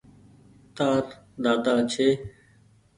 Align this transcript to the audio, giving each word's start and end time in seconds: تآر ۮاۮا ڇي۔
تآر 0.75 1.03
ۮاۮا 1.43 1.73
ڇي۔ 1.91 2.07